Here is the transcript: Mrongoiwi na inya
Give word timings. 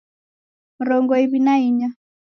Mrongoiwi 0.79 1.39
na 1.45 1.55
inya 1.67 1.89